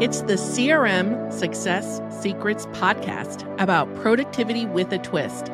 It's 0.00 0.22
the 0.22 0.36
CRM 0.36 1.30
Success 1.30 2.00
Secrets 2.22 2.64
podcast 2.68 3.44
about 3.60 3.94
productivity 3.96 4.64
with 4.64 4.90
a 4.94 4.98
twist. 4.98 5.48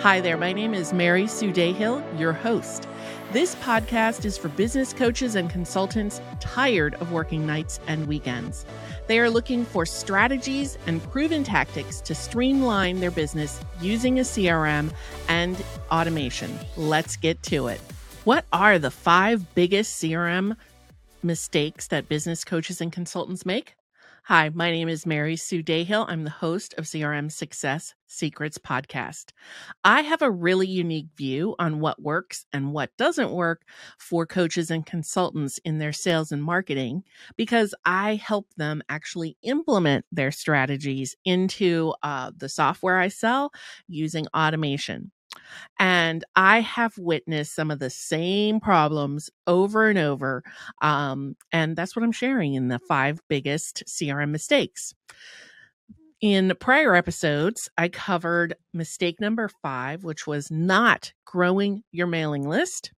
Hi 0.00 0.20
there, 0.20 0.36
my 0.36 0.52
name 0.52 0.74
is 0.74 0.92
Mary 0.92 1.28
Sue 1.28 1.52
Dahill, 1.52 2.02
your 2.18 2.32
host. 2.32 2.88
This 3.30 3.54
podcast 3.54 4.24
is 4.24 4.36
for 4.36 4.48
business 4.48 4.92
coaches 4.92 5.36
and 5.36 5.48
consultants 5.48 6.20
tired 6.40 6.94
of 6.94 7.12
working 7.12 7.46
nights 7.46 7.78
and 7.86 8.08
weekends. 8.08 8.66
They 9.06 9.20
are 9.20 9.30
looking 9.30 9.64
for 9.64 9.86
strategies 9.86 10.78
and 10.88 11.00
proven 11.12 11.44
tactics 11.44 12.00
to 12.00 12.12
streamline 12.12 12.98
their 12.98 13.12
business 13.12 13.60
using 13.80 14.18
a 14.18 14.22
CRM 14.22 14.92
and 15.28 15.64
automation. 15.92 16.58
Let's 16.76 17.14
get 17.14 17.40
to 17.44 17.68
it. 17.68 17.80
What 18.24 18.46
are 18.52 18.80
the 18.80 18.90
five 18.90 19.54
biggest 19.54 20.02
CRM 20.02 20.56
mistakes 21.22 21.86
that 21.86 22.08
business 22.08 22.42
coaches 22.42 22.80
and 22.80 22.90
consultants 22.90 23.46
make? 23.46 23.76
Hi, 24.26 24.50
my 24.50 24.70
name 24.70 24.88
is 24.88 25.04
Mary 25.04 25.34
Sue 25.34 25.64
Dahill. 25.64 26.06
I'm 26.08 26.22
the 26.22 26.30
host 26.30 26.74
of 26.78 26.84
CRM 26.84 27.28
Success 27.28 27.92
Secrets 28.06 28.56
podcast. 28.56 29.32
I 29.82 30.02
have 30.02 30.22
a 30.22 30.30
really 30.30 30.68
unique 30.68 31.08
view 31.16 31.56
on 31.58 31.80
what 31.80 32.00
works 32.00 32.46
and 32.52 32.72
what 32.72 32.96
doesn't 32.96 33.32
work 33.32 33.62
for 33.98 34.24
coaches 34.24 34.70
and 34.70 34.86
consultants 34.86 35.58
in 35.64 35.80
their 35.80 35.92
sales 35.92 36.30
and 36.30 36.40
marketing 36.40 37.02
because 37.36 37.74
I 37.84 38.14
help 38.14 38.46
them 38.56 38.80
actually 38.88 39.36
implement 39.42 40.04
their 40.12 40.30
strategies 40.30 41.16
into 41.24 41.92
uh, 42.04 42.30
the 42.36 42.48
software 42.48 43.00
I 43.00 43.08
sell 43.08 43.50
using 43.88 44.28
automation. 44.36 45.10
And 45.78 46.24
I 46.36 46.60
have 46.60 46.96
witnessed 46.98 47.54
some 47.54 47.70
of 47.70 47.78
the 47.78 47.90
same 47.90 48.60
problems 48.60 49.30
over 49.46 49.88
and 49.88 49.98
over. 49.98 50.42
Um, 50.80 51.36
and 51.50 51.76
that's 51.76 51.96
what 51.96 52.04
I'm 52.04 52.12
sharing 52.12 52.54
in 52.54 52.68
the 52.68 52.78
five 52.78 53.20
biggest 53.28 53.84
CRM 53.86 54.30
mistakes. 54.30 54.94
In 56.20 56.52
prior 56.60 56.94
episodes, 56.94 57.68
I 57.76 57.88
covered 57.88 58.54
mistake 58.72 59.20
number 59.20 59.48
five, 59.48 60.04
which 60.04 60.24
was 60.26 60.52
not 60.52 61.12
growing 61.24 61.82
your 61.90 62.06
mailing 62.06 62.48
list. 62.48 62.92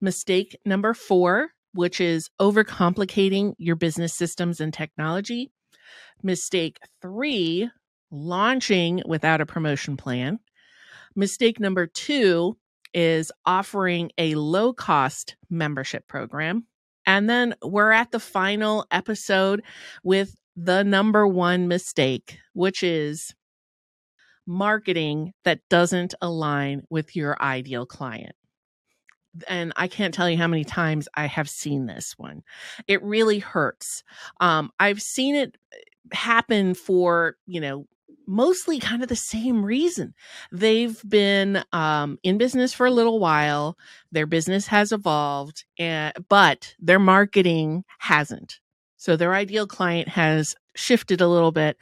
Mistake 0.00 0.56
number 0.64 0.94
four, 0.94 1.50
which 1.74 2.00
is 2.00 2.30
overcomplicating 2.40 3.52
your 3.58 3.76
business 3.76 4.14
systems 4.14 4.60
and 4.60 4.72
technology. 4.72 5.50
Mistake 6.22 6.78
three, 7.02 7.68
launching 8.10 9.02
without 9.06 9.42
a 9.42 9.46
promotion 9.46 9.96
plan. 9.98 10.38
Mistake 11.18 11.58
number 11.58 11.88
two 11.88 12.56
is 12.94 13.32
offering 13.44 14.12
a 14.18 14.36
low 14.36 14.72
cost 14.72 15.34
membership 15.50 16.06
program. 16.06 16.64
And 17.06 17.28
then 17.28 17.56
we're 17.60 17.90
at 17.90 18.12
the 18.12 18.20
final 18.20 18.86
episode 18.92 19.64
with 20.04 20.36
the 20.54 20.84
number 20.84 21.26
one 21.26 21.66
mistake, 21.66 22.38
which 22.52 22.84
is 22.84 23.34
marketing 24.46 25.32
that 25.44 25.60
doesn't 25.68 26.14
align 26.22 26.82
with 26.88 27.16
your 27.16 27.36
ideal 27.42 27.84
client. 27.84 28.36
And 29.48 29.72
I 29.74 29.88
can't 29.88 30.14
tell 30.14 30.30
you 30.30 30.38
how 30.38 30.46
many 30.46 30.64
times 30.64 31.08
I 31.14 31.26
have 31.26 31.50
seen 31.50 31.86
this 31.86 32.14
one. 32.16 32.42
It 32.86 33.02
really 33.02 33.40
hurts. 33.40 34.04
Um, 34.40 34.70
I've 34.78 35.02
seen 35.02 35.34
it 35.34 35.56
happen 36.12 36.74
for, 36.74 37.36
you 37.46 37.60
know, 37.60 37.86
mostly 38.28 38.78
kind 38.78 39.02
of 39.02 39.08
the 39.08 39.16
same 39.16 39.64
reason. 39.64 40.14
They've 40.52 41.00
been 41.08 41.64
um, 41.72 42.18
in 42.22 42.38
business 42.38 42.72
for 42.72 42.86
a 42.86 42.90
little 42.90 43.18
while. 43.18 43.76
Their 44.12 44.26
business 44.26 44.66
has 44.68 44.92
evolved, 44.92 45.64
and, 45.78 46.12
but 46.28 46.74
their 46.78 46.98
marketing 46.98 47.84
hasn't. 47.98 48.60
So 48.96 49.16
their 49.16 49.34
ideal 49.34 49.66
client 49.66 50.08
has 50.08 50.54
shifted 50.76 51.20
a 51.20 51.28
little 51.28 51.52
bit, 51.52 51.78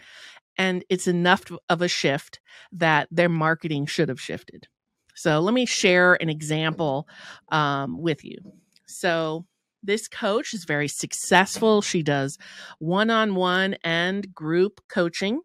and 0.56 0.84
it's 0.88 1.08
enough 1.08 1.42
of 1.68 1.82
a 1.82 1.88
shift 1.88 2.40
that 2.72 3.08
their 3.10 3.28
marketing 3.28 3.86
should 3.86 4.08
have 4.08 4.20
shifted. 4.20 4.68
So 5.14 5.40
let 5.40 5.54
me 5.54 5.66
share 5.66 6.14
an 6.14 6.28
example 6.28 7.08
um, 7.50 8.00
with 8.00 8.24
you. 8.24 8.38
So 8.86 9.46
this 9.82 10.08
coach 10.08 10.52
is 10.52 10.64
very 10.64 10.88
successful. 10.88 11.82
She 11.82 12.02
does 12.02 12.38
one 12.78 13.10
on 13.10 13.34
one 13.34 13.76
and 13.82 14.32
group 14.34 14.80
coaching. 14.88 15.40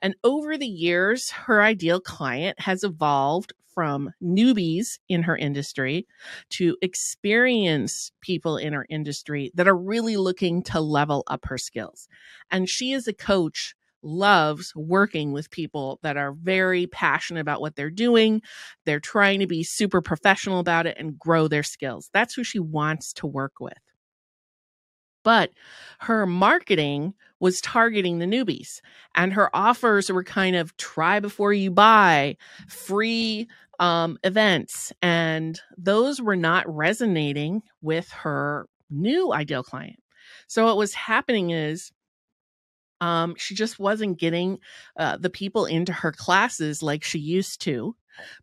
And 0.00 0.14
over 0.22 0.56
the 0.56 0.66
years, 0.66 1.30
her 1.30 1.62
ideal 1.62 2.00
client 2.00 2.60
has 2.60 2.84
evolved 2.84 3.52
from 3.74 4.10
newbies 4.22 4.98
in 5.08 5.22
her 5.22 5.36
industry 5.36 6.06
to 6.50 6.76
experienced 6.82 8.12
people 8.20 8.56
in 8.56 8.72
her 8.72 8.86
industry 8.90 9.52
that 9.54 9.68
are 9.68 9.76
really 9.76 10.16
looking 10.16 10.62
to 10.64 10.80
level 10.80 11.22
up 11.28 11.44
her 11.44 11.58
skills. 11.58 12.08
And 12.50 12.68
she, 12.68 12.92
as 12.92 13.06
a 13.06 13.12
coach, 13.12 13.74
loves 14.02 14.72
working 14.74 15.32
with 15.32 15.50
people 15.50 15.98
that 16.02 16.16
are 16.16 16.32
very 16.32 16.86
passionate 16.86 17.40
about 17.40 17.60
what 17.60 17.76
they're 17.76 17.90
doing. 17.90 18.42
They're 18.84 19.00
trying 19.00 19.40
to 19.40 19.46
be 19.46 19.62
super 19.62 20.00
professional 20.00 20.60
about 20.60 20.86
it 20.86 20.96
and 20.98 21.18
grow 21.18 21.48
their 21.48 21.64
skills. 21.64 22.10
That's 22.12 22.34
who 22.34 22.44
she 22.44 22.58
wants 22.58 23.12
to 23.14 23.26
work 23.26 23.54
with 23.60 23.78
but 25.28 25.50
her 26.00 26.24
marketing 26.24 27.12
was 27.40 27.60
targeting 27.60 28.18
the 28.18 28.26
newbies 28.26 28.80
and 29.14 29.32
her 29.32 29.54
offers 29.54 30.10
were 30.10 30.24
kind 30.24 30.56
of 30.56 30.76
try 30.76 31.20
before 31.20 31.52
you 31.52 31.70
buy 31.70 32.36
free 32.68 33.48
um, 33.78 34.18
events 34.24 34.92
and 35.02 35.60
those 35.76 36.20
were 36.20 36.36
not 36.36 36.68
resonating 36.68 37.62
with 37.80 38.10
her 38.10 38.66
new 38.90 39.32
ideal 39.32 39.62
client. 39.62 40.00
So 40.46 40.64
what 40.64 40.76
was 40.76 40.94
happening 40.94 41.50
is 41.50 41.92
um, 43.00 43.34
she 43.36 43.54
just 43.54 43.78
wasn't 43.78 44.18
getting 44.18 44.58
uh, 44.98 45.16
the 45.16 45.30
people 45.30 45.66
into 45.66 45.92
her 45.92 46.12
classes 46.12 46.82
like 46.82 47.04
she 47.04 47.18
used 47.18 47.60
to 47.62 47.94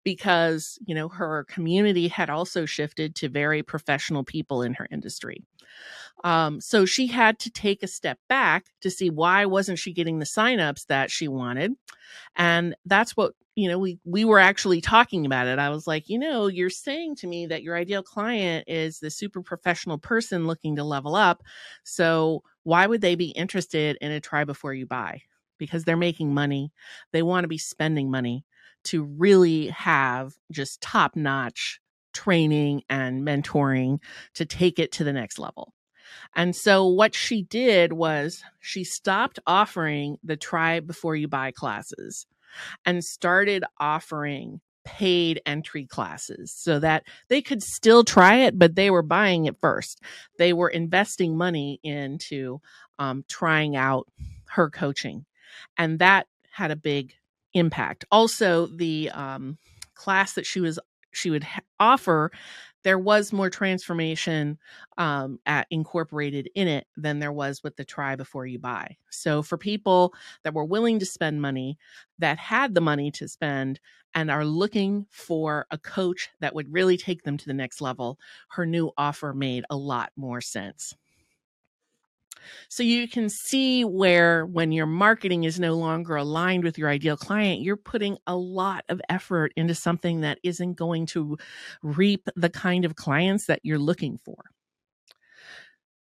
because 0.06 0.79
you 0.85 0.95
know 0.95 1.09
her 1.09 1.44
community 1.50 2.07
had 2.07 2.29
also 2.29 2.66
shifted 2.66 3.13
to 3.16 3.27
very 3.27 3.62
professional 3.62 4.23
people 4.23 4.62
in 4.62 4.73
her 4.73 4.88
industry 4.89 5.44
um, 6.25 6.59
so 6.59 6.86
she 6.86 7.06
had 7.06 7.38
to 7.40 7.52
take 7.52 7.84
a 7.84 7.88
step 7.88 8.18
back 8.28 8.66
to 8.81 8.90
see 8.90 9.12
why 9.12 9.46
wasn't 9.46 9.78
she 9.78 9.94
getting 9.94 10.18
the 10.18 10.25
signups 10.25 10.88
that 10.88 11.12
she 11.12 11.28
wanted. 11.28 11.74
And 12.36 12.75
that's 12.84 13.16
what 13.16 13.34
you 13.53 13.69
know 13.69 13.78
we 13.78 14.00
we 14.06 14.25
were 14.25 14.40
actually 14.40 14.81
talking 14.81 15.28
about 15.28 15.46
it. 15.46 15.59
I 15.59 15.69
was 15.69 15.86
like 15.86 16.09
you 16.09 16.18
know 16.18 16.47
you're 16.47 16.72
saying 16.72 17.18
to 17.18 17.28
me 17.28 17.46
that 17.46 17.62
your 17.62 17.78
ideal 17.78 18.02
client 18.02 18.66
is 18.68 19.00
the 19.00 19.12
super 19.12 19.44
professional 19.44 20.00
person 20.00 20.47
looking 20.47 20.75
to 20.78 20.84
level 20.84 21.16
up. 21.16 21.44
So 21.84 22.42
why 22.63 22.88
would 22.88 23.02
they 23.02 23.13
be 23.13 23.30
interested 23.30 23.96
in 24.02 24.12
a 24.12 24.19
try 24.19 24.46
before 24.46 24.74
you 24.74 24.88
buy? 24.88 25.22
Because 25.59 25.84
they're 25.84 25.96
making 25.96 26.34
money. 26.34 26.72
They 27.13 27.22
want 27.22 27.44
to 27.44 27.47
be 27.47 27.59
spending 27.59 28.09
money 28.09 28.46
to 28.86 29.03
really 29.03 29.68
have 29.68 30.34
just 30.52 30.81
top 30.81 31.16
notch 31.16 31.80
training 32.13 32.81
and 32.90 33.22
mentoring 33.22 34.00
to 34.34 34.46
take 34.46 34.80
it 34.80 34.92
to 34.94 35.03
the 35.03 35.13
next 35.13 35.38
level. 35.38 35.72
And 36.35 36.55
so 36.55 36.88
what 36.88 37.16
she 37.16 37.43
did 37.43 37.93
was 37.93 38.43
she 38.59 38.83
stopped 38.83 39.39
offering 39.45 40.17
the 40.23 40.38
try 40.38 40.79
before 40.79 41.16
you 41.16 41.27
buy 41.27 41.51
classes 41.51 42.25
and 42.85 43.03
started 43.03 43.63
offering 43.79 44.61
paid 44.85 45.41
entry 45.45 45.85
classes 45.85 46.53
so 46.55 46.79
that 46.79 47.03
they 47.27 47.41
could 47.41 47.61
still 47.61 48.03
try 48.03 48.35
it, 48.38 48.57
but 48.57 48.75
they 48.75 48.91
were 48.91 49.01
buying 49.01 49.45
it 49.45 49.59
first. 49.59 49.99
They 50.38 50.53
were 50.53 50.69
investing 50.69 51.35
money 51.35 51.79
into 51.83 52.61
um, 52.99 53.25
trying 53.27 53.75
out 53.75 54.07
her 54.51 54.69
coaching. 54.69 55.25
And 55.77 55.99
that 55.99 56.27
had 56.51 56.71
a 56.71 56.75
big 56.75 57.15
impact. 57.53 58.05
Also, 58.11 58.67
the 58.67 59.09
um, 59.09 59.57
class 59.95 60.33
that 60.33 60.45
she 60.45 60.61
was 60.61 60.79
she 61.11 61.29
would 61.29 61.45
ha- 61.45 61.61
offer, 61.79 62.31
there 62.85 63.00
was 63.00 63.34
more 63.34 63.50
transformation 63.50 64.57
um, 64.97 65.40
at, 65.46 65.68
incorporated 65.72 66.50
in 66.56 66.69
it 66.69 66.88
than 66.98 67.19
there 67.19 67.33
was 67.33 67.63
with 67.63 67.75
the 67.75 67.86
try 67.86 68.15
before 68.15 68.48
you 68.48 68.59
buy. 68.59 68.95
So 69.12 69.44
for 69.44 69.57
people 69.57 70.13
that 70.45 70.54
were 70.54 70.65
willing 70.65 71.00
to 71.00 71.06
spend 71.06 71.42
money, 71.42 71.77
that 72.19 72.38
had 72.39 72.75
the 72.75 72.81
money 72.81 73.12
to 73.12 73.27
spend, 73.27 73.81
and 74.13 74.31
are 74.31 74.45
looking 74.45 75.06
for 75.12 75.68
a 75.71 75.77
coach 75.77 76.30
that 76.39 76.56
would 76.56 76.71
really 76.71 76.98
take 76.98 77.24
them 77.24 77.38
to 77.38 77.45
the 77.48 77.54
next 77.54 77.81
level, 77.81 78.18
her 78.51 78.65
new 78.65 78.92
offer 78.98 79.33
made 79.33 79.65
a 79.69 79.75
lot 79.75 80.12
more 80.15 80.39
sense. 80.42 80.95
So 82.69 82.83
you 82.83 83.07
can 83.07 83.30
see 83.30 83.83
where 83.86 84.45
when 84.45 84.71
your 84.71 84.86
marketing 84.86 85.44
is 85.44 85.59
no 85.59 85.75
longer 85.75 86.15
aligned 86.15 86.63
with 86.63 86.77
your 86.77 86.89
ideal 86.89 87.18
client, 87.18 87.62
you're 87.62 87.77
putting 87.77 88.18
a 88.27 88.36
lot 88.36 88.83
of 88.89 89.01
effort 89.09 89.53
into 89.56 89.75
something 89.75 90.21
that 90.21 90.39
isn't 90.44 90.74
going 90.74 91.06
to 91.07 91.38
reap 91.83 92.27
the 92.36 92.50
kind 92.50 92.86
of 92.86 92.95
clients 92.95 93.45
that 93.47 93.59
you're 93.63 93.80
looking 93.80 94.19
for. 94.24 94.36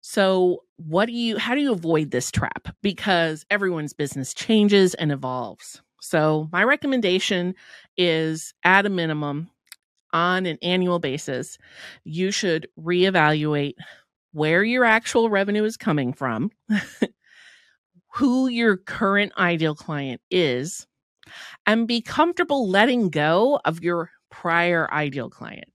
So, 0.01 0.63
what 0.77 1.05
do 1.05 1.13
you 1.13 1.37
how 1.37 1.55
do 1.55 1.61
you 1.61 1.71
avoid 1.71 2.11
this 2.11 2.29
trap? 2.29 2.75
Because 2.81 3.45
everyone's 3.49 3.93
business 3.93 4.33
changes 4.33 4.93
and 4.95 5.11
evolves. 5.11 5.81
So, 6.01 6.49
my 6.51 6.63
recommendation 6.63 7.55
is 7.97 8.53
at 8.65 8.85
a 8.85 8.89
minimum 8.89 9.49
on 10.13 10.45
an 10.45 10.57
annual 10.61 10.99
basis, 10.99 11.57
you 12.05 12.31
should 12.31 12.67
reevaluate 12.79 13.75
where 14.33 14.63
your 14.63 14.83
actual 14.83 15.29
revenue 15.29 15.63
is 15.63 15.77
coming 15.77 16.11
from, 16.11 16.51
who 18.15 18.47
your 18.47 18.77
current 18.77 19.31
ideal 19.37 19.75
client 19.75 20.21
is 20.29 20.85
and 21.65 21.87
be 21.87 22.01
comfortable 22.01 22.69
letting 22.69 23.09
go 23.09 23.59
of 23.63 23.81
your 23.81 24.11
prior 24.29 24.91
ideal 24.91 25.29
client. 25.29 25.71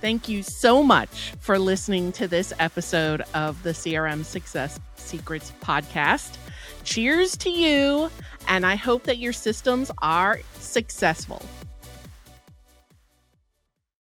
Thank 0.00 0.28
you 0.28 0.44
so 0.44 0.82
much 0.82 1.32
for 1.40 1.58
listening 1.58 2.12
to 2.12 2.28
this 2.28 2.52
episode 2.60 3.22
of 3.34 3.60
the 3.64 3.70
CRM 3.70 4.24
Success 4.24 4.78
Secrets 4.94 5.52
podcast. 5.60 6.36
Cheers 6.84 7.36
to 7.38 7.50
you, 7.50 8.08
and 8.46 8.64
I 8.64 8.76
hope 8.76 9.02
that 9.04 9.18
your 9.18 9.32
systems 9.32 9.90
are 10.00 10.40
successful. 10.60 11.42